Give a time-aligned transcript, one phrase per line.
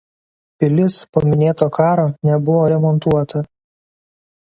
[0.63, 3.47] Pilis po minėto karo nebuvo remontuota.